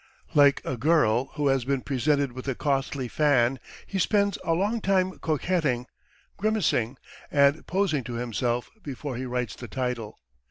Like 0.33 0.63
a 0.65 0.77
girl 0.77 1.25
who 1.35 1.49
has 1.49 1.63
been 1.63 1.81
presented 1.81 2.31
with 2.31 2.47
a 2.47 2.55
costly 2.55 3.07
fan, 3.07 3.59
he 3.85 3.99
spends 3.99 4.39
a 4.43 4.53
long 4.55 4.81
time 4.81 5.19
coquetting, 5.19 5.85
grimacing, 6.37 6.97
and 7.29 7.67
posing 7.67 8.03
to 8.05 8.13
himself 8.15 8.71
before 8.81 9.15
he 9.15 9.25
writes 9.27 9.55
the 9.55 9.67
title. 9.67 10.17